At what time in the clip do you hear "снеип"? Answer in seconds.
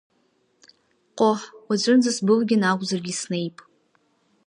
3.19-3.57